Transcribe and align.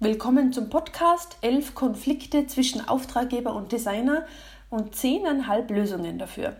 Willkommen 0.00 0.52
zum 0.52 0.70
Podcast 0.70 1.38
11 1.40 1.74
Konflikte 1.74 2.46
zwischen 2.46 2.86
Auftraggeber 2.86 3.52
und 3.52 3.72
Designer 3.72 4.26
und 4.70 4.94
10,5 4.94 5.72
Lösungen 5.72 6.20
dafür. 6.20 6.56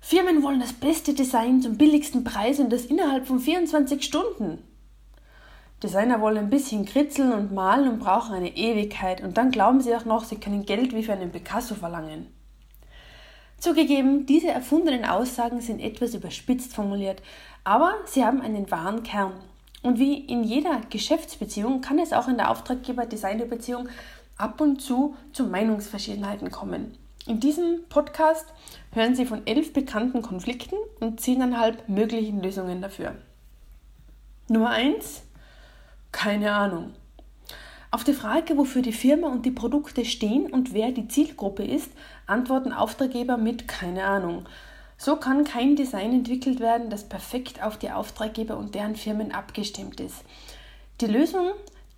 Firmen 0.00 0.44
wollen 0.44 0.60
das 0.60 0.74
beste 0.74 1.12
Design 1.12 1.60
zum 1.60 1.76
billigsten 1.76 2.22
Preis 2.22 2.60
und 2.60 2.72
das 2.72 2.84
innerhalb 2.84 3.26
von 3.26 3.40
24 3.40 4.04
Stunden. 4.04 4.62
Designer 5.82 6.20
wollen 6.20 6.38
ein 6.38 6.50
bisschen 6.50 6.84
kritzeln 6.84 7.32
und 7.32 7.52
malen 7.52 7.88
und 7.88 7.98
brauchen 7.98 8.32
eine 8.32 8.56
Ewigkeit 8.56 9.20
und 9.20 9.36
dann 9.36 9.50
glauben 9.50 9.80
sie 9.80 9.96
auch 9.96 10.04
noch, 10.04 10.22
sie 10.22 10.36
können 10.36 10.66
Geld 10.66 10.94
wie 10.94 11.02
für 11.02 11.14
einen 11.14 11.32
Picasso 11.32 11.74
verlangen. 11.74 12.32
Zugegeben, 13.58 14.24
diese 14.24 14.52
erfundenen 14.52 15.04
Aussagen 15.04 15.60
sind 15.60 15.80
etwas 15.80 16.14
überspitzt 16.14 16.76
formuliert, 16.76 17.20
aber 17.64 17.94
sie 18.06 18.24
haben 18.24 18.40
einen 18.40 18.70
wahren 18.70 19.02
Kern. 19.02 19.32
Und 19.82 19.98
wie 19.98 20.18
in 20.18 20.42
jeder 20.44 20.80
Geschäftsbeziehung 20.90 21.80
kann 21.80 21.98
es 21.98 22.12
auch 22.12 22.28
in 22.28 22.36
der 22.36 22.50
Auftraggeber-Designer-Beziehung 22.50 23.88
ab 24.36 24.60
und 24.60 24.80
zu 24.80 25.16
zu 25.32 25.44
Meinungsverschiedenheiten 25.44 26.50
kommen. 26.50 26.96
In 27.26 27.40
diesem 27.40 27.80
Podcast 27.88 28.46
hören 28.92 29.14
Sie 29.14 29.26
von 29.26 29.46
elf 29.46 29.72
bekannten 29.72 30.22
Konflikten 30.22 30.76
und 31.00 31.20
zehneinhalb 31.20 31.88
möglichen 31.88 32.42
Lösungen 32.42 32.80
dafür. 32.80 33.14
Nummer 34.48 34.70
eins 34.70 35.22
keine 36.12 36.52
Ahnung. 36.52 36.94
Auf 37.90 38.04
die 38.04 38.12
Frage, 38.12 38.56
wofür 38.56 38.82
die 38.82 38.92
Firma 38.92 39.28
und 39.28 39.46
die 39.46 39.50
Produkte 39.50 40.04
stehen 40.04 40.50
und 40.52 40.74
wer 40.74 40.90
die 40.90 41.08
Zielgruppe 41.08 41.64
ist, 41.64 41.90
antworten 42.26 42.72
Auftraggeber 42.72 43.36
mit 43.36 43.68
keine 43.68 44.04
Ahnung. 44.04 44.46
So 44.98 45.14
kann 45.14 45.44
kein 45.44 45.76
Design 45.76 46.12
entwickelt 46.12 46.58
werden, 46.58 46.90
das 46.90 47.08
perfekt 47.08 47.62
auf 47.62 47.76
die 47.78 47.90
Auftraggeber 47.90 48.56
und 48.56 48.74
deren 48.74 48.96
Firmen 48.96 49.30
abgestimmt 49.30 50.00
ist. 50.00 50.24
Die 51.00 51.06
Lösung, 51.06 51.52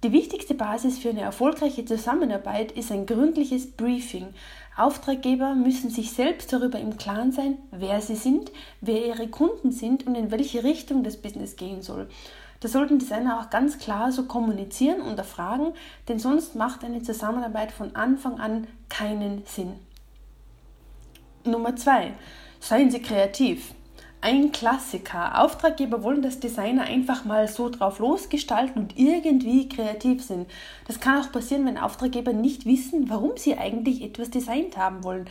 die 0.05 0.13
wichtigste 0.13 0.55
Basis 0.55 0.99
für 0.99 1.09
eine 1.09 1.23
erfolgreiche 1.23 1.87
Zusammenarbeit 1.87 2.73
ist 2.73 2.93
ein 2.93 3.07
gründliches 3.07 3.71
Briefing. 3.71 4.29
Auftraggeber 4.77 5.55
müssen 5.55 5.89
sich 5.89 6.13
selbst 6.13 6.53
darüber 6.53 6.79
im 6.79 6.99
Klaren 6.99 7.33
sein, 7.33 7.57
wer 7.71 8.03
sie 8.03 8.17
sind, 8.17 8.53
wer 8.83 9.07
ihre 9.07 9.29
Kunden 9.29 9.73
sind 9.73 10.07
und 10.07 10.15
in 10.15 10.31
welche 10.31 10.63
Richtung 10.63 11.03
das 11.03 11.17
Business 11.17 11.57
gehen 11.57 11.81
soll. 11.81 12.07
Das 12.61 12.73
sollten 12.73 12.99
Designer 12.99 13.41
auch 13.41 13.49
ganz 13.49 13.79
klar 13.79 14.13
so 14.13 14.25
kommunizieren 14.25 15.01
und 15.01 15.17
erfragen, 15.17 15.73
denn 16.09 16.19
sonst 16.19 16.55
macht 16.55 16.85
eine 16.85 17.03
Zusammenarbeit 17.03 17.73
von 17.73 17.97
Anfang 17.97 18.39
an 18.39 18.67
keinen 18.91 19.43
Sinn. 19.47 19.73
Nummer 21.45 21.75
zwei: 21.77 22.13
Seien 22.63 22.91
Sie 22.91 23.01
kreativ. 23.01 23.73
Ein 24.21 24.53
Klassiker. 24.53 25.43
Auftraggeber 25.43 26.05
wollen 26.05 26.21
das 26.21 26.41
Designer 26.41 26.83
einfach 26.83 27.25
mal 27.25 27.49
so 27.49 27.71
drauf 27.71 27.99
losgestalten 27.99 28.83
und 28.83 28.99
irgendwie 28.99 29.67
kreativ 29.67 30.23
sind. 30.23 30.47
Das 30.87 31.01
kann 31.01 31.23
auch 31.23 31.33
passieren, 31.33 31.65
wenn 31.65 31.79
Auftraggeber 31.79 32.35
nicht 32.35 32.67
wissen, 32.67 33.09
warum 33.09 33.39
sie 33.39 33.57
eigentlich 33.57 34.03
etwas 34.03 34.29
designt 34.29 34.77
haben 34.77 35.03
wollen. 35.05 35.25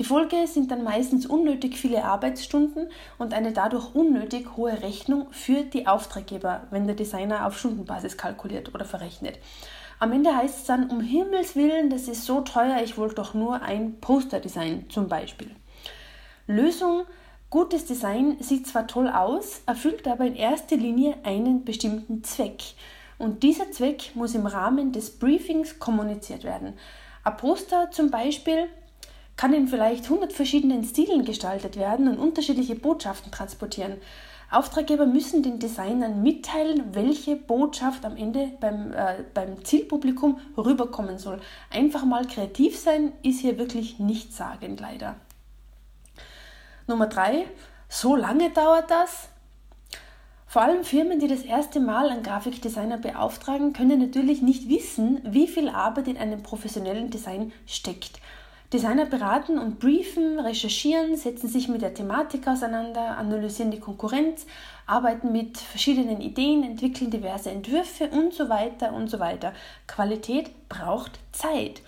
Die 0.00 0.04
Folge 0.04 0.48
sind 0.48 0.72
dann 0.72 0.82
meistens 0.82 1.24
unnötig 1.24 1.78
viele 1.78 2.02
Arbeitsstunden 2.02 2.88
und 3.16 3.32
eine 3.32 3.52
dadurch 3.52 3.94
unnötig 3.94 4.56
hohe 4.56 4.82
Rechnung 4.82 5.28
für 5.30 5.62
die 5.62 5.86
Auftraggeber, 5.86 6.66
wenn 6.70 6.86
der 6.86 6.96
Designer 6.96 7.46
auf 7.46 7.56
Stundenbasis 7.56 8.16
kalkuliert 8.16 8.74
oder 8.74 8.84
verrechnet. 8.84 9.38
Am 10.00 10.10
Ende 10.10 10.36
heißt 10.36 10.58
es 10.58 10.64
dann, 10.64 10.90
um 10.90 11.00
Himmels 11.00 11.54
Willen, 11.54 11.90
das 11.90 12.08
ist 12.08 12.24
so 12.24 12.40
teuer, 12.40 12.82
ich 12.82 12.98
wollte 12.98 13.14
doch 13.14 13.34
nur 13.34 13.62
ein 13.62 14.00
Poster 14.00 14.40
designen 14.40 14.90
zum 14.90 15.06
Beispiel. 15.06 15.52
Lösung 16.46 17.04
Gutes 17.52 17.84
Design 17.84 18.38
sieht 18.40 18.66
zwar 18.66 18.86
toll 18.86 19.10
aus, 19.10 19.60
erfüllt 19.66 20.08
aber 20.08 20.24
in 20.24 20.36
erster 20.36 20.74
Linie 20.74 21.16
einen 21.22 21.66
bestimmten 21.66 22.24
Zweck. 22.24 22.62
Und 23.18 23.42
dieser 23.42 23.70
Zweck 23.70 24.12
muss 24.14 24.34
im 24.34 24.46
Rahmen 24.46 24.92
des 24.92 25.18
Briefings 25.18 25.78
kommuniziert 25.78 26.44
werden. 26.44 26.72
Ein 27.24 27.36
Poster 27.36 27.90
zum 27.90 28.10
Beispiel 28.10 28.68
kann 29.36 29.52
in 29.52 29.68
vielleicht 29.68 30.04
100 30.04 30.32
verschiedenen 30.32 30.82
Stilen 30.82 31.26
gestaltet 31.26 31.76
werden 31.76 32.08
und 32.08 32.18
unterschiedliche 32.18 32.74
Botschaften 32.74 33.30
transportieren. 33.30 33.98
Auftraggeber 34.50 35.04
müssen 35.04 35.42
den 35.42 35.58
Designern 35.58 36.22
mitteilen, 36.22 36.94
welche 36.94 37.36
Botschaft 37.36 38.06
am 38.06 38.16
Ende 38.16 38.50
beim, 38.60 38.94
äh, 38.94 39.24
beim 39.34 39.62
Zielpublikum 39.62 40.40
rüberkommen 40.56 41.18
soll. 41.18 41.38
Einfach 41.68 42.06
mal 42.06 42.26
kreativ 42.26 42.78
sein 42.78 43.12
ist 43.22 43.40
hier 43.40 43.58
wirklich 43.58 43.98
nichtssagend 43.98 44.80
leider. 44.80 45.16
Nummer 46.86 47.06
drei, 47.06 47.46
so 47.88 48.16
lange 48.16 48.50
dauert 48.50 48.90
das? 48.90 49.28
Vor 50.46 50.62
allem 50.62 50.84
Firmen, 50.84 51.18
die 51.18 51.28
das 51.28 51.42
erste 51.42 51.80
Mal 51.80 52.10
einen 52.10 52.22
Grafikdesigner 52.22 52.98
beauftragen, 52.98 53.72
können 53.72 54.00
natürlich 54.00 54.42
nicht 54.42 54.68
wissen, 54.68 55.20
wie 55.24 55.48
viel 55.48 55.70
Arbeit 55.70 56.08
in 56.08 56.18
einem 56.18 56.42
professionellen 56.42 57.08
Design 57.08 57.52
steckt. 57.66 58.20
Designer 58.72 59.04
beraten 59.04 59.58
und 59.58 59.78
briefen, 59.78 60.38
recherchieren, 60.38 61.16
setzen 61.16 61.48
sich 61.48 61.68
mit 61.68 61.82
der 61.82 61.92
Thematik 61.92 62.48
auseinander, 62.48 63.18
analysieren 63.18 63.70
die 63.70 63.80
Konkurrenz, 63.80 64.46
arbeiten 64.86 65.32
mit 65.32 65.58
verschiedenen 65.58 66.20
Ideen, 66.20 66.64
entwickeln 66.64 67.10
diverse 67.10 67.50
Entwürfe 67.50 68.08
und 68.08 68.32
so 68.32 68.48
weiter 68.48 68.94
und 68.94 69.08
so 69.08 69.20
weiter. 69.20 69.52
Qualität 69.86 70.68
braucht 70.68 71.18
Zeit. 71.32 71.82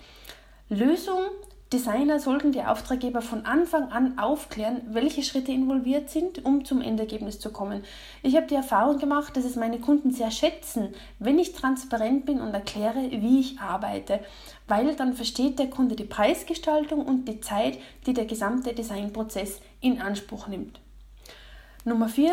Lösung 0.69 1.21
Designer 1.75 2.21
sollten 2.21 2.53
die 2.53 2.61
Auftraggeber 2.61 3.21
von 3.21 3.45
Anfang 3.45 3.91
an 3.91 4.17
aufklären, 4.17 4.81
welche 4.91 5.23
Schritte 5.23 5.51
involviert 5.51 6.09
sind, 6.09 6.45
um 6.45 6.63
zum 6.63 6.79
Endergebnis 6.79 7.37
zu 7.41 7.51
kommen. 7.51 7.83
Ich 8.23 8.37
habe 8.37 8.47
die 8.47 8.55
Erfahrung 8.55 8.97
gemacht, 8.97 9.35
dass 9.35 9.43
es 9.43 9.57
meine 9.57 9.79
Kunden 9.79 10.11
sehr 10.11 10.31
schätzen, 10.31 10.93
wenn 11.19 11.37
ich 11.37 11.51
transparent 11.51 12.25
bin 12.25 12.39
und 12.39 12.53
erkläre, 12.53 13.11
wie 13.11 13.41
ich 13.41 13.59
arbeite, 13.59 14.21
weil 14.69 14.95
dann 14.95 15.15
versteht 15.15 15.59
der 15.59 15.69
Kunde 15.69 15.97
die 15.97 16.05
Preisgestaltung 16.05 17.05
und 17.05 17.27
die 17.27 17.41
Zeit, 17.41 17.77
die 18.07 18.13
der 18.13 18.23
gesamte 18.23 18.73
Designprozess 18.73 19.59
in 19.81 19.99
Anspruch 19.99 20.47
nimmt. 20.47 20.79
Nummer 21.83 22.07
4. 22.07 22.31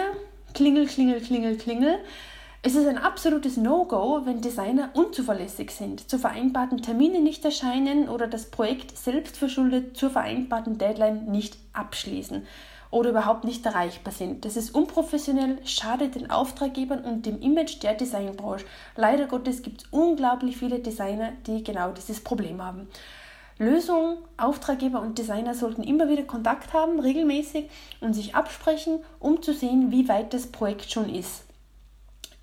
Klingel, 0.55 0.87
klingel, 0.87 1.21
klingel, 1.21 1.57
klingel. 1.57 1.99
Es 2.65 2.77
ist 2.77 2.87
ein 2.87 2.99
absolutes 2.99 3.57
No-Go, 3.57 4.21
wenn 4.25 4.41
Designer 4.41 4.91
unzuverlässig 4.95 5.73
sind, 5.73 6.09
zu 6.09 6.17
vereinbarten 6.17 6.81
Terminen 6.81 7.25
nicht 7.25 7.45
erscheinen 7.45 8.09
oder 8.09 8.29
das 8.29 8.53
Projekt 8.53 8.97
selbstverschuldet 8.97 9.97
zur 9.97 10.11
vereinbarten 10.11 10.79
Deadline 10.79 11.25
nicht 11.25 11.57
abschließen 11.73 12.47
oder 12.93 13.11
überhaupt 13.11 13.43
nicht 13.43 13.67
erreichbar 13.67 14.13
sind. 14.13 14.45
Das 14.45 14.57
ist 14.57 14.77
unprofessionell, 14.77 15.59
schadet 15.65 16.15
den 16.15 16.31
Auftraggebern 16.31 17.01
und 17.01 17.27
dem 17.27 17.41
Image 17.41 17.83
der 17.83 17.95
Designbranche. 17.95 18.65
Leider 18.95 19.27
Gottes 19.27 19.63
gibt 19.63 19.83
es 19.83 19.89
unglaublich 19.91 20.57
viele 20.57 20.79
Designer, 20.79 21.33
die 21.49 21.65
genau 21.65 21.91
dieses 21.91 22.21
Problem 22.21 22.63
haben. 22.63 22.87
Lösung, 23.59 24.19
Auftraggeber 24.37 25.03
und 25.03 25.19
Designer 25.19 25.57
sollten 25.57 25.83
immer 25.83 26.09
wieder 26.09 26.23
Kontakt 26.23 26.73
haben, 26.73 27.01
regelmäßig 27.01 27.69
und 28.01 28.15
sich 28.15 28.37
absprechen, 28.37 29.01
um 29.19 29.43
zu 29.43 29.53
sehen, 29.53 29.91
wie 29.91 30.07
weit 30.07 30.33
das 30.33 30.47
Projekt 30.47 30.93
schon 30.93 31.13
ist. 31.13 31.43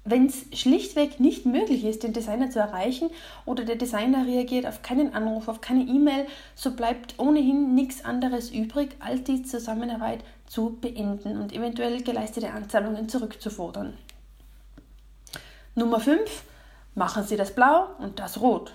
Wenn 0.05 0.27
es 0.27 0.45
schlichtweg 0.57 1.19
nicht 1.19 1.45
möglich 1.45 1.83
ist, 1.83 2.03
den 2.03 2.13
Designer 2.13 2.49
zu 2.49 2.59
erreichen 2.59 3.09
oder 3.45 3.65
der 3.65 3.75
Designer 3.75 4.25
reagiert 4.25 4.65
auf 4.65 4.81
keinen 4.81 5.13
Anruf, 5.13 5.47
auf 5.47 5.61
keine 5.61 5.83
E-Mail, 5.83 6.25
so 6.55 6.71
bleibt 6.71 7.15
ohnehin 7.19 7.75
nichts 7.75 8.03
anderes 8.05 8.49
übrig, 8.49 8.95
als 8.99 9.23
die 9.23 9.43
Zusammenarbeit 9.43 10.23
zu 10.47 10.77
beenden 10.81 11.39
und 11.39 11.53
eventuell 11.53 12.01
geleistete 12.01 12.51
Anzahlungen 12.51 13.09
zurückzufordern. 13.09 13.93
Nummer 15.75 15.99
5. 15.99 16.43
Machen 16.95 17.23
Sie 17.23 17.37
das 17.37 17.53
blau 17.53 17.89
und 17.99 18.19
das 18.19 18.41
rot. 18.41 18.73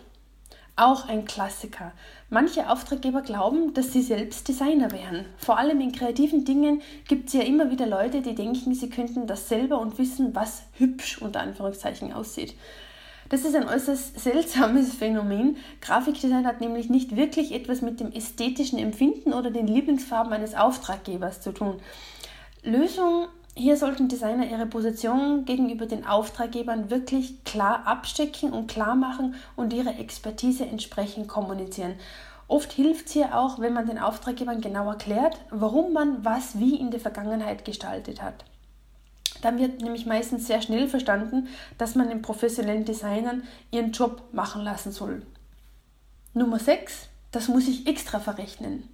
Auch 0.77 1.09
ein 1.09 1.25
Klassiker. 1.25 1.93
Manche 2.31 2.69
Auftraggeber 2.69 3.23
glauben, 3.23 3.75
dass 3.75 3.93
sie 3.93 4.03
selbst 4.03 4.49
Designer 4.49 4.91
wären. 4.91 5.25
Vor 5.39 5.57
allem 5.57 5.81
in 5.81 5.93
kreativen 5.93 6.45
Dingen 6.45 6.83
gibt 7.07 7.29
es 7.29 7.35
ja 7.35 7.43
immer 7.43 7.71
wieder 7.71 7.87
Leute, 7.87 8.23
die 8.23 8.35
denken, 8.35 8.75
sie 8.75 8.91
könnten 8.91 9.29
das 9.29 9.49
selber 9.49 9.79
und 9.79 9.99
wissen, 9.99 10.35
was 10.35 10.65
hübsch 10.73 11.23
unter 11.23 11.41
Anführungszeichen 11.41 12.13
aussieht. 12.13 12.57
Das 13.29 13.45
ist 13.45 13.55
ein 13.55 13.69
äußerst 13.69 14.19
seltsames 14.21 14.95
Phänomen. 14.95 15.59
Grafikdesign 15.81 16.45
hat 16.45 16.61
nämlich 16.61 16.91
nicht 16.91 17.15
wirklich 17.15 17.53
etwas 17.53 17.81
mit 17.81 18.01
dem 18.01 18.11
ästhetischen 18.11 18.81
Empfinden 18.81 19.33
oder 19.33 19.53
den 19.53 19.69
Lieblingsfarben 19.69 20.33
eines 20.33 20.57
Auftraggebers 20.57 21.41
zu 21.41 21.53
tun. 21.53 21.81
Lösung 22.65 23.29
hier 23.57 23.77
sollten 23.77 24.09
Designer 24.09 24.51
ihre 24.51 24.67
Position 24.67 25.45
gegenüber 25.45 25.87
den 25.87 26.05
Auftraggebern 26.05 26.91
wirklich 26.91 27.45
klar 27.45 27.87
abstecken 27.87 28.53
und 28.53 28.67
klar 28.67 28.97
machen 28.97 29.37
und 29.55 29.73
ihre 29.73 29.95
Expertise 29.95 30.67
entsprechend 30.67 31.29
kommunizieren. 31.29 31.95
Oft 32.49 32.73
hilft 32.73 33.07
es 33.07 33.13
hier 33.13 33.39
auch, 33.39 33.61
wenn 33.61 33.73
man 33.73 33.87
den 33.87 33.99
Auftraggebern 33.99 34.61
genau 34.61 34.91
erklärt, 34.91 35.39
warum 35.51 35.93
man 35.93 36.25
was 36.25 36.59
wie 36.59 36.77
in 36.77 36.91
der 36.91 37.01
Vergangenheit 37.01 37.65
gestaltet 37.65 38.23
hat. 38.23 38.45
Dann 39.41 39.59
wird 39.59 39.81
nämlich 39.81 40.05
meistens 40.05 40.47
sehr 40.47 40.61
schnell 40.61 40.89
verstanden, 40.89 41.49
dass 41.79 41.95
man 41.95 42.09
den 42.09 42.23
professionellen 42.23 42.85
Designern 42.85 43.45
ihren 43.71 43.93
Job 43.93 44.23
machen 44.33 44.63
lassen 44.63 44.91
soll. 44.91 45.23
Nummer 46.33 46.59
6. 46.59 47.09
Das 47.31 47.49
muss 47.49 47.69
ich 47.69 47.87
extra 47.87 48.21
verrechnen. 48.21 48.89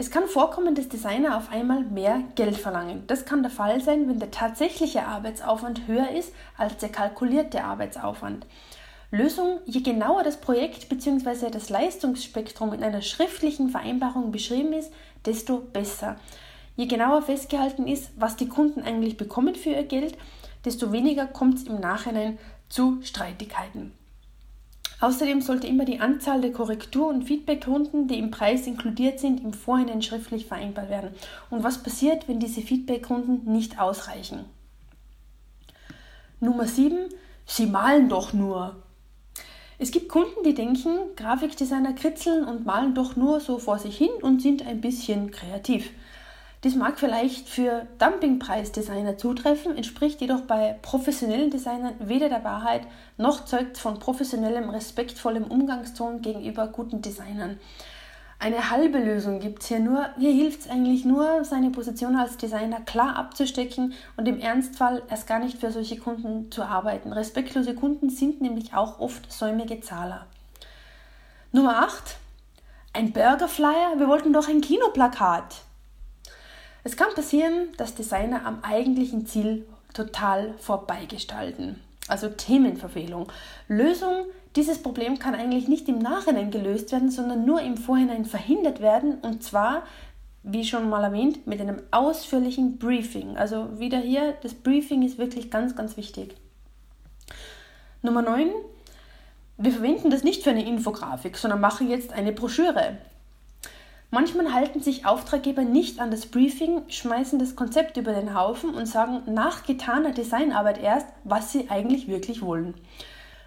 Es 0.00 0.10
kann 0.10 0.28
vorkommen, 0.28 0.74
dass 0.74 0.88
Designer 0.88 1.36
auf 1.36 1.52
einmal 1.52 1.84
mehr 1.84 2.22
Geld 2.34 2.56
verlangen. 2.56 3.04
Das 3.06 3.26
kann 3.26 3.42
der 3.42 3.50
Fall 3.50 3.82
sein, 3.82 4.08
wenn 4.08 4.18
der 4.18 4.30
tatsächliche 4.30 5.04
Arbeitsaufwand 5.06 5.86
höher 5.86 6.08
ist 6.12 6.32
als 6.56 6.78
der 6.78 6.88
kalkulierte 6.88 7.62
Arbeitsaufwand. 7.64 8.46
Lösung, 9.10 9.58
je 9.66 9.82
genauer 9.82 10.22
das 10.22 10.40
Projekt 10.40 10.88
bzw. 10.88 11.50
das 11.50 11.68
Leistungsspektrum 11.68 12.72
in 12.72 12.82
einer 12.82 13.02
schriftlichen 13.02 13.68
Vereinbarung 13.68 14.32
beschrieben 14.32 14.72
ist, 14.72 14.90
desto 15.26 15.58
besser. 15.58 16.16
Je 16.76 16.86
genauer 16.86 17.20
festgehalten 17.20 17.86
ist, 17.86 18.10
was 18.16 18.36
die 18.36 18.48
Kunden 18.48 18.80
eigentlich 18.80 19.18
bekommen 19.18 19.54
für 19.54 19.68
ihr 19.68 19.84
Geld, 19.84 20.16
desto 20.64 20.92
weniger 20.92 21.26
kommt 21.26 21.56
es 21.58 21.64
im 21.64 21.78
Nachhinein 21.78 22.38
zu 22.70 23.02
Streitigkeiten. 23.02 23.92
Außerdem 25.00 25.40
sollte 25.40 25.66
immer 25.66 25.86
die 25.86 26.00
Anzahl 26.00 26.42
der 26.42 26.52
Korrektur- 26.52 27.08
und 27.08 27.24
Feedbackrunden, 27.24 28.06
die 28.06 28.18
im 28.18 28.30
Preis 28.30 28.66
inkludiert 28.66 29.18
sind, 29.18 29.42
im 29.42 29.54
Vorhinein 29.54 30.02
schriftlich 30.02 30.44
vereinbart 30.44 30.90
werden. 30.90 31.10
Und 31.48 31.64
was 31.64 31.82
passiert, 31.82 32.28
wenn 32.28 32.38
diese 32.38 32.60
Feedbackrunden 32.60 33.50
nicht 33.50 33.80
ausreichen? 33.80 34.44
Nummer 36.38 36.66
7. 36.66 36.96
Sie 37.46 37.66
malen 37.66 38.08
doch 38.08 38.32
nur. 38.32 38.76
Es 39.78 39.90
gibt 39.90 40.10
Kunden, 40.10 40.44
die 40.44 40.54
denken, 40.54 40.98
Grafikdesigner 41.16 41.94
kritzeln 41.94 42.44
und 42.44 42.66
malen 42.66 42.94
doch 42.94 43.16
nur 43.16 43.40
so 43.40 43.58
vor 43.58 43.78
sich 43.78 43.96
hin 43.96 44.10
und 44.20 44.42
sind 44.42 44.66
ein 44.66 44.82
bisschen 44.82 45.30
kreativ. 45.30 45.90
Dies 46.62 46.74
mag 46.74 46.98
vielleicht 46.98 47.48
für 47.48 47.86
Dumpingpreisdesigner 47.98 49.16
zutreffen, 49.16 49.76
entspricht 49.76 50.20
jedoch 50.20 50.42
bei 50.42 50.78
professionellen 50.82 51.50
Designern 51.50 51.94
weder 52.00 52.28
der 52.28 52.44
Wahrheit 52.44 52.82
noch 53.16 53.46
zeugt 53.46 53.78
von 53.78 53.98
professionellem, 53.98 54.68
respektvollem 54.68 55.44
Umgangston 55.44 56.20
gegenüber 56.20 56.66
guten 56.66 57.00
Designern. 57.00 57.58
Eine 58.38 58.70
halbe 58.70 58.98
Lösung 58.98 59.40
gibt 59.40 59.62
es 59.62 59.68
hier 59.68 59.80
nur. 59.80 60.08
Hier 60.18 60.32
hilft 60.32 60.60
es 60.60 60.70
eigentlich 60.70 61.06
nur, 61.06 61.44
seine 61.44 61.70
Position 61.70 62.16
als 62.16 62.36
Designer 62.36 62.80
klar 62.80 63.16
abzustecken 63.16 63.94
und 64.18 64.28
im 64.28 64.38
Ernstfall 64.38 65.02
erst 65.08 65.26
gar 65.26 65.38
nicht 65.38 65.58
für 65.58 65.70
solche 65.70 65.98
Kunden 65.98 66.50
zu 66.50 66.62
arbeiten. 66.62 67.12
Respektlose 67.12 67.74
Kunden 67.74 68.10
sind 68.10 68.42
nämlich 68.42 68.74
auch 68.74 68.98
oft 68.98 69.30
säumige 69.32 69.80
Zahler. 69.80 70.26
Nummer 71.52 71.78
8. 71.84 72.16
Ein 72.92 73.12
Burgerflyer? 73.12 73.98
Wir 73.98 74.08
wollten 74.08 74.32
doch 74.32 74.48
ein 74.48 74.60
Kinoplakat. 74.60 75.62
Es 76.82 76.96
kann 76.96 77.14
passieren, 77.14 77.68
dass 77.76 77.94
Designer 77.94 78.46
am 78.46 78.60
eigentlichen 78.62 79.26
Ziel 79.26 79.66
total 79.92 80.54
vorbeigestalten. 80.58 81.80
Also 82.08 82.28
Themenverfehlung. 82.28 83.30
Lösung 83.68 84.26
dieses 84.56 84.82
Problem 84.82 85.18
kann 85.18 85.34
eigentlich 85.34 85.68
nicht 85.68 85.88
im 85.88 85.98
Nachhinein 85.98 86.50
gelöst 86.50 86.90
werden, 86.90 87.10
sondern 87.10 87.44
nur 87.44 87.60
im 87.60 87.76
Vorhinein 87.76 88.24
verhindert 88.24 88.80
werden 88.80 89.18
und 89.22 89.44
zwar, 89.44 89.84
wie 90.42 90.64
schon 90.64 90.88
mal 90.88 91.04
erwähnt, 91.04 91.46
mit 91.46 91.60
einem 91.60 91.82
ausführlichen 91.92 92.78
Briefing. 92.78 93.36
Also 93.36 93.78
wieder 93.78 93.98
hier, 93.98 94.34
das 94.42 94.54
Briefing 94.54 95.02
ist 95.02 95.18
wirklich 95.18 95.50
ganz, 95.50 95.76
ganz 95.76 95.96
wichtig. 95.96 96.34
Nummer 98.02 98.22
9. 98.22 98.50
Wir 99.58 99.72
verwenden 99.72 100.10
das 100.10 100.24
nicht 100.24 100.42
für 100.42 100.50
eine 100.50 100.66
Infografik, 100.66 101.36
sondern 101.36 101.60
machen 101.60 101.88
jetzt 101.88 102.12
eine 102.12 102.32
Broschüre. 102.32 102.96
Manchmal 104.12 104.52
halten 104.52 104.80
sich 104.80 105.06
Auftraggeber 105.06 105.62
nicht 105.62 106.00
an 106.00 106.10
das 106.10 106.26
Briefing, 106.26 106.82
schmeißen 106.88 107.38
das 107.38 107.54
Konzept 107.54 107.96
über 107.96 108.12
den 108.12 108.34
Haufen 108.34 108.74
und 108.74 108.86
sagen 108.86 109.22
nach 109.32 109.64
getaner 109.64 110.10
Designarbeit 110.10 110.78
erst, 110.82 111.06
was 111.22 111.52
sie 111.52 111.70
eigentlich 111.70 112.08
wirklich 112.08 112.42
wollen. 112.42 112.74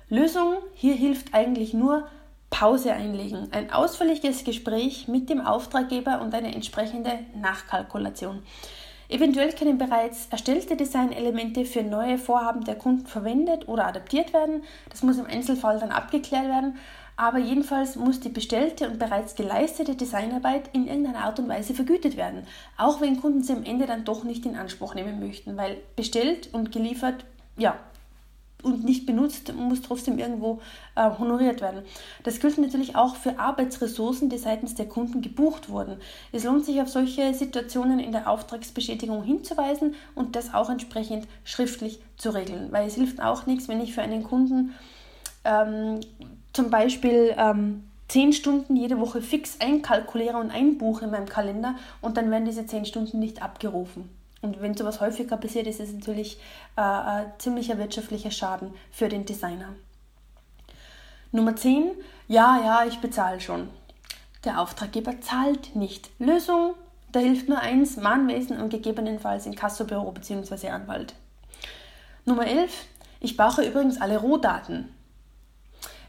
Lösung 0.08 0.56
hier 0.74 0.96
hilft 0.96 1.34
eigentlich 1.34 1.74
nur 1.74 2.08
Pause 2.50 2.94
einlegen, 2.94 3.50
ein 3.52 3.74
ausführliches 3.74 4.44
Gespräch 4.46 5.08
mit 5.08 5.30
dem 5.30 5.42
Auftraggeber 5.42 6.22
und 6.22 6.34
eine 6.34 6.54
entsprechende 6.54 7.20
Nachkalkulation. 7.36 8.44
Eventuell 9.14 9.54
können 9.54 9.78
bereits 9.78 10.26
erstellte 10.32 10.76
Designelemente 10.76 11.66
für 11.66 11.84
neue 11.84 12.18
Vorhaben 12.18 12.64
der 12.64 12.74
Kunden 12.74 13.06
verwendet 13.06 13.68
oder 13.68 13.86
adaptiert 13.86 14.34
werden. 14.34 14.64
Das 14.90 15.04
muss 15.04 15.20
im 15.20 15.28
Einzelfall 15.28 15.78
dann 15.78 15.92
abgeklärt 15.92 16.48
werden. 16.48 16.78
Aber 17.16 17.38
jedenfalls 17.38 17.96
muss 17.96 18.22
die 18.22 18.30
bestellte 18.30 18.90
und 18.90 18.98
bereits 18.98 19.36
geleistete 19.36 19.94
Designarbeit 19.94 20.72
in 20.74 20.88
irgendeiner 20.88 21.26
Art 21.26 21.38
und 21.38 21.48
Weise 21.48 21.76
vergütet 21.76 22.18
werden. 22.18 22.48
Auch 22.76 23.02
wenn 23.02 23.22
Kunden 23.22 23.44
sie 23.44 23.54
am 23.54 23.64
Ende 23.64 23.86
dann 23.86 24.04
doch 24.04 24.24
nicht 24.24 24.48
in 24.48 24.56
Anspruch 24.56 24.96
nehmen 24.96 25.20
möchten, 25.20 25.58
weil 25.58 25.78
bestellt 25.96 26.52
und 26.52 26.72
geliefert, 26.72 27.24
ja, 27.56 27.78
und 28.64 28.84
nicht 28.84 29.06
benutzt, 29.06 29.54
muss 29.54 29.82
trotzdem 29.82 30.18
irgendwo 30.18 30.62
äh, 30.96 31.10
honoriert 31.20 31.62
werden. 31.62 31.84
Das 32.24 32.40
gilt 32.40 32.58
natürlich 32.58 32.96
auch 32.96 33.16
für 33.16 33.40
Arbeitsressourcen, 33.40 34.30
die 34.30 34.38
seitens 34.38 34.76
der 34.76 34.88
Kunden 34.88 35.22
gebucht 35.22 35.70
wurden. 35.70 35.98
Es 36.32 36.44
lohnt 36.44 36.66
sich 36.66 36.82
auf 36.82 36.90
solche 36.90 37.34
Situationen 37.34 38.00
in 38.00 38.12
der 38.12 38.30
Auftragsbestätigung 38.30 39.24
hinzuweisen 39.24 39.96
und 40.16 40.36
das 40.36 40.54
auch 40.54 40.70
entsprechend 40.70 41.28
schriftlich 41.44 42.00
zu 42.18 42.30
regeln, 42.30 42.72
weil 42.72 42.88
es 42.88 42.96
hilft 42.96 43.22
auch 43.22 43.46
nichts, 43.46 43.68
wenn 43.68 43.82
ich 43.82 43.94
für 43.94 44.02
einen 44.02 44.24
Kunden 44.24 44.74
ähm, 45.44 46.00
zum 46.54 46.70
Beispiel 46.70 47.36
ähm, 47.38 47.84
zehn 48.08 48.34
Stunden 48.34 48.76
jede 48.76 49.00
Woche 49.00 49.22
fix 49.22 49.60
einkalkuliere 49.60 50.38
und 50.38 50.52
einbuche 50.52 51.06
in 51.06 51.12
meinem 51.12 51.28
Kalender 51.28 51.76
und 52.02 52.18
dann 52.18 52.30
werden 52.32 52.46
diese 52.46 52.66
zehn 52.66 52.86
Stunden 52.86 53.20
nicht 53.20 53.42
abgerufen. 53.42 54.10
Und 54.44 54.62
wenn 54.62 54.76
sowas 54.76 55.00
häufiger 55.00 55.38
passiert, 55.38 55.68
ist 55.68 55.80
es 55.80 55.94
natürlich 55.94 56.38
äh, 56.76 56.82
ein 56.82 57.34
ziemlicher 57.38 57.78
wirtschaftlicher 57.78 58.30
Schaden 58.30 58.74
für 58.92 59.08
den 59.08 59.26
Designer. 59.26 59.70
Nummer 61.32 61.56
10. 61.56 61.92
Ja, 62.28 62.60
ja, 62.64 62.86
ich 62.86 63.00
bezahle 63.00 63.40
schon. 63.40 63.70
Der 64.44 64.60
Auftraggeber 64.60 65.22
zahlt 65.22 65.78
nicht. 65.78 66.10
Lösung, 66.20 66.76
da 67.14 67.22
hilft 67.22 67.48
nur 67.48 67.60
eins, 67.60 67.96
Mahnwesen 67.96 68.60
und 68.60 68.70
gegebenenfalls 68.70 69.46
in 69.46 69.56
Kassobüro 69.56 70.12
bzw. 70.12 70.70
Anwalt. 70.70 71.16
Nummer 72.26 72.46
11. 72.46 72.86
Ich 73.22 73.38
brauche 73.38 73.64
übrigens 73.64 74.02
alle 74.02 74.18
Rohdaten. 74.18 74.94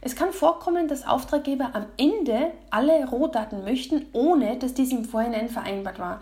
Es 0.01 0.17
kann 0.17 0.33
vorkommen, 0.33 0.89
dass 0.89 1.07
Auftraggeber 1.07 1.71
am 1.75 1.87
Ende 1.97 2.51
alle 2.71 3.07
Rohdaten 3.09 3.63
möchten, 3.63 4.07
ohne 4.13 4.59
dass 4.59 4.75
dies 4.75 4.91
im 4.91 5.05
Vorhinein 5.05 5.49
vereinbart 5.49 6.01
war. 6.01 6.21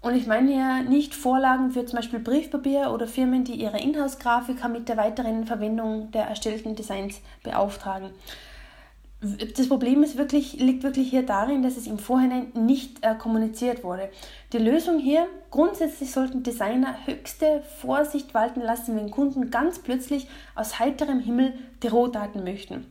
Und 0.00 0.14
ich 0.14 0.26
meine 0.26 0.50
hier 0.50 0.82
nicht 0.88 1.14
Vorlagen 1.14 1.72
für 1.72 1.84
zum 1.84 1.98
Beispiel 1.98 2.20
Briefpapier 2.20 2.90
oder 2.92 3.06
Firmen, 3.06 3.44
die 3.44 3.54
ihre 3.54 3.78
Inhouse-Grafiker 3.78 4.68
mit 4.68 4.88
der 4.88 4.96
weiteren 4.96 5.44
Verwendung 5.44 6.10
der 6.10 6.24
erstellten 6.24 6.74
Designs 6.74 7.20
beauftragen. 7.42 8.10
Das 9.20 9.68
Problem 9.68 10.02
ist 10.02 10.16
wirklich, 10.16 10.54
liegt 10.54 10.82
wirklich 10.82 11.10
hier 11.10 11.26
darin, 11.26 11.62
dass 11.62 11.76
es 11.76 11.86
im 11.86 11.98
Vorhinein 11.98 12.52
nicht 12.54 13.04
äh, 13.04 13.14
kommuniziert 13.14 13.84
wurde. 13.84 14.08
Die 14.54 14.58
Lösung 14.58 14.98
hier, 14.98 15.26
grundsätzlich 15.50 16.10
sollten 16.10 16.42
Designer 16.42 16.94
höchste 17.04 17.62
Vorsicht 17.82 18.32
walten 18.32 18.62
lassen, 18.62 18.96
wenn 18.96 19.10
Kunden 19.10 19.50
ganz 19.50 19.78
plötzlich 19.78 20.26
aus 20.54 20.78
heiterem 20.78 21.20
Himmel 21.20 21.52
die 21.82 21.88
Rohdaten 21.88 22.44
möchten. 22.44 22.86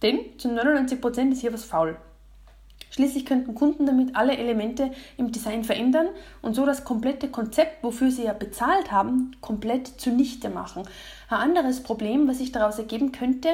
Denn 0.00 0.20
zu 0.38 0.48
99% 0.48 1.32
ist 1.32 1.42
hier 1.42 1.52
was 1.52 1.64
faul. 1.64 1.98
Schließlich 2.90 3.26
könnten 3.26 3.54
Kunden 3.54 3.86
damit 3.86 4.14
alle 4.14 4.36
Elemente 4.36 4.90
im 5.16 5.32
Design 5.32 5.64
verändern 5.64 6.08
und 6.42 6.54
so 6.54 6.64
das 6.64 6.84
komplette 6.84 7.28
Konzept, 7.28 7.82
wofür 7.82 8.10
sie 8.10 8.24
ja 8.24 8.32
bezahlt 8.32 8.92
haben, 8.92 9.36
komplett 9.40 10.00
zunichte 10.00 10.48
machen. 10.48 10.84
Ein 11.28 11.50
anderes 11.50 11.82
Problem, 11.82 12.28
was 12.28 12.38
sich 12.38 12.52
daraus 12.52 12.78
ergeben 12.78 13.12
könnte, 13.12 13.48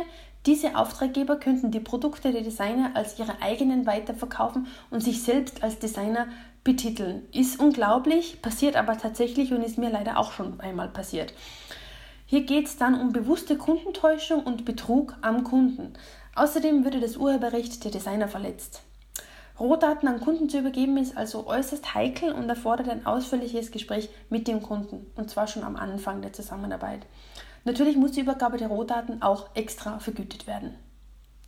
diese 0.47 0.77
Auftraggeber 0.77 1.37
könnten 1.37 1.71
die 1.71 1.81
Produkte 1.81 2.33
der 2.33 2.41
Designer 2.41 2.93
als 2.95 3.19
ihre 3.19 3.43
eigenen 3.43 3.85
weiterverkaufen 3.85 4.69
und 4.91 5.03
sich 5.03 5.23
selbst 5.23 5.63
als 5.63 5.79
Designer 5.79 6.29
betiteln. 6.65 7.27
Ist 7.33 7.61
unglaublich, 7.61 8.41
passiert 8.41 8.77
aber 8.77 8.97
tatsächlich 8.97 9.53
und 9.53 9.63
ist 9.63 9.77
mir 9.77 9.91
leider 9.91 10.19
auch 10.19 10.33
schon 10.33 10.59
einmal 10.61 10.89
passiert. 10.89 11.35
Hier 12.25 12.43
geht 12.43 12.67
es 12.67 12.77
dann 12.77 12.99
um 12.99 13.13
bewusste 13.13 13.57
Kundentäuschung 13.57 14.45
und 14.45 14.65
Betrug 14.65 15.17
am 15.21 15.45
Kunden. 15.45 15.95
Außerdem 16.37 16.85
würde 16.85 17.01
das 17.01 17.17
Urheberrecht 17.17 17.85
der 17.85 17.91
Designer 17.91 18.29
verletzt. 18.29 18.83
Rohdaten 19.61 20.09
an 20.09 20.21
Kunden 20.21 20.49
zu 20.49 20.59
übergeben 20.59 20.97
ist 20.97 21.17
also 21.19 21.47
äußerst 21.47 21.95
heikel 21.95 22.33
und 22.33 22.49
erfordert 22.49 22.89
ein 22.89 23.05
ausführliches 23.05 23.71
Gespräch 23.71 24.09
mit 24.31 24.49
dem 24.49 24.63
Kunden 24.63 25.07
und 25.17 25.29
zwar 25.29 25.47
schon 25.47 25.65
am 25.65 25.77
Anfang 25.77 26.23
der 26.23 26.33
Zusammenarbeit. 26.33 27.07
Natürlich 27.65 27.97
muss 27.97 28.13
die 28.13 28.21
Übergabe 28.21 28.57
der 28.57 28.69
Rohdaten 28.69 29.21
auch 29.21 29.55
extra 29.55 29.99
vergütet 29.99 30.47
werden. 30.47 30.77